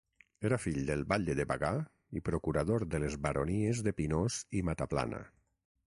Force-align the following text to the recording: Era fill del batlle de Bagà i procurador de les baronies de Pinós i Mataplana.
Era 0.47 0.57
fill 0.61 0.79
del 0.87 1.03
batlle 1.11 1.35
de 1.41 1.45
Bagà 1.51 1.71
i 2.21 2.23
procurador 2.31 2.87
de 2.95 3.05
les 3.05 3.21
baronies 3.27 3.87
de 3.89 3.97
Pinós 4.01 4.43
i 4.63 4.69
Mataplana. 4.73 5.27